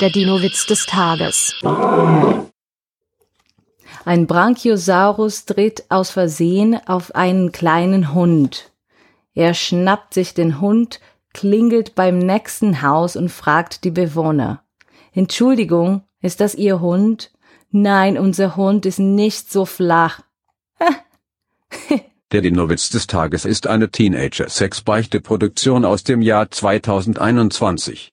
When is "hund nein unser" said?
16.80-18.54